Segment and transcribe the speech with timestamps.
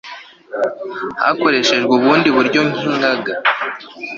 [1.23, 3.33] hakoreshejwe ubundi buryo nk'ingaga